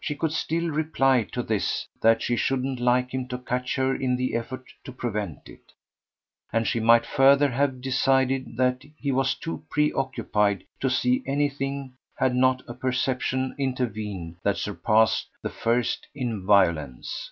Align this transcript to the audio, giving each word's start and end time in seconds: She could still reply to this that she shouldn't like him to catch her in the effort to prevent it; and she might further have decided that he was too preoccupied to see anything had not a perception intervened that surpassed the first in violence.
She 0.00 0.16
could 0.16 0.32
still 0.32 0.70
reply 0.70 1.22
to 1.30 1.40
this 1.40 1.86
that 2.00 2.20
she 2.20 2.34
shouldn't 2.34 2.80
like 2.80 3.14
him 3.14 3.28
to 3.28 3.38
catch 3.38 3.76
her 3.76 3.94
in 3.94 4.16
the 4.16 4.34
effort 4.34 4.64
to 4.82 4.90
prevent 4.90 5.48
it; 5.48 5.72
and 6.52 6.66
she 6.66 6.80
might 6.80 7.06
further 7.06 7.48
have 7.52 7.80
decided 7.80 8.56
that 8.56 8.82
he 8.96 9.12
was 9.12 9.36
too 9.36 9.62
preoccupied 9.70 10.64
to 10.80 10.90
see 10.90 11.22
anything 11.28 11.92
had 12.16 12.34
not 12.34 12.60
a 12.66 12.74
perception 12.74 13.54
intervened 13.56 14.38
that 14.42 14.56
surpassed 14.56 15.28
the 15.42 15.48
first 15.50 16.08
in 16.12 16.44
violence. 16.44 17.30